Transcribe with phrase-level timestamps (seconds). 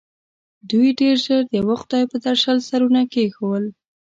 [0.69, 3.65] دوی ډېر ژر د یوه خدای پر درشل سرونه کېښول.